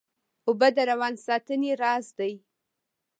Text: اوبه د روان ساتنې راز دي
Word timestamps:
اوبه 0.47 0.67
د 0.75 0.77
روان 0.91 1.13
ساتنې 1.25 1.71
راز 1.81 2.05
دي 2.17 2.33